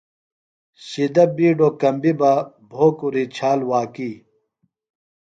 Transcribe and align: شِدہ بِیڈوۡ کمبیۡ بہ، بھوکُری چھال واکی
شِدہ 0.87 1.23
بِیڈوۡ 1.35 1.73
کمبیۡ 1.81 2.17
بہ، 2.19 2.31
بھوکُری 2.69 3.23
چھال 3.35 3.59
واکی 3.69 4.11